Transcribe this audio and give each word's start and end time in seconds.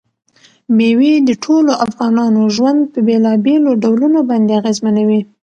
مېوې 0.77 1.13
د 1.27 1.29
ټولو 1.43 1.71
افغانانو 1.85 2.41
ژوند 2.55 2.79
په 2.93 2.99
بېلابېلو 3.07 3.71
ډولونو 3.83 4.19
باندې 4.29 4.51
اغېزمنوي. 4.59 5.21